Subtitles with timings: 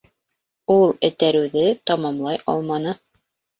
[0.75, 2.99] Ул этәреүҙе тамамлай алманы